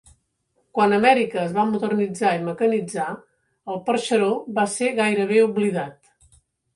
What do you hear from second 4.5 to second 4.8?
va